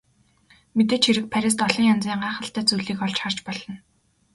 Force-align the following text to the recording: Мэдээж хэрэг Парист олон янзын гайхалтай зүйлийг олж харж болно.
Мэдээж 0.75 1.03
хэрэг 1.05 1.25
Парист 1.33 1.59
олон 1.67 1.85
янзын 1.93 2.19
гайхалтай 2.23 2.63
зүйлийг 2.67 2.99
олж 3.05 3.17
харж 3.21 3.37
болно. 3.47 3.75